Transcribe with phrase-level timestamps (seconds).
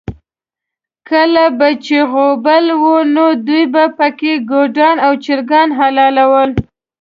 [1.09, 2.83] کله به چې غوبل و،
[3.15, 6.49] نو دوی به پکې ګډان او چرګان حلالول.